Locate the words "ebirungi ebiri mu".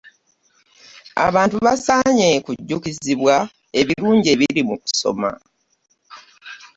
3.79-4.75